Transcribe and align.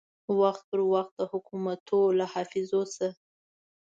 وخت 0.39 0.63
پر 0.69 0.79
وخت 0.93 1.11
د 1.17 1.21
حکومتو 1.31 1.99
له 2.17 2.25
حافظو 2.33 2.81
سه 2.95 3.07